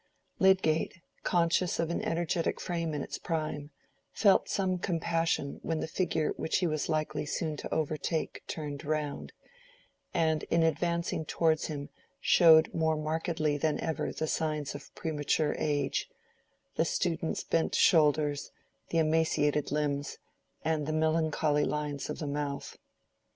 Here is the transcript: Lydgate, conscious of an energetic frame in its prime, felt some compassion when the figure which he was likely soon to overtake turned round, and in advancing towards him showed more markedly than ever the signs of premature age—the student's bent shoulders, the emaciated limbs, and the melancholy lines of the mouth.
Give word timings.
Lydgate, 0.39 0.99
conscious 1.21 1.79
of 1.79 1.91
an 1.91 2.01
energetic 2.01 2.59
frame 2.59 2.95
in 2.95 3.03
its 3.03 3.19
prime, 3.19 3.69
felt 4.11 4.49
some 4.49 4.79
compassion 4.79 5.59
when 5.61 5.79
the 5.79 5.85
figure 5.85 6.29
which 6.37 6.57
he 6.57 6.65
was 6.65 6.89
likely 6.89 7.23
soon 7.23 7.55
to 7.57 7.71
overtake 7.71 8.41
turned 8.47 8.83
round, 8.83 9.31
and 10.11 10.41
in 10.49 10.63
advancing 10.63 11.23
towards 11.23 11.67
him 11.67 11.89
showed 12.19 12.73
more 12.73 12.97
markedly 12.97 13.57
than 13.57 13.79
ever 13.79 14.11
the 14.11 14.25
signs 14.25 14.73
of 14.73 14.91
premature 14.95 15.55
age—the 15.59 16.85
student's 16.85 17.43
bent 17.43 17.75
shoulders, 17.75 18.49
the 18.89 18.97
emaciated 18.97 19.71
limbs, 19.71 20.17
and 20.65 20.87
the 20.87 20.93
melancholy 20.93 21.63
lines 21.63 22.09
of 22.09 22.17
the 22.17 22.25
mouth. 22.25 22.75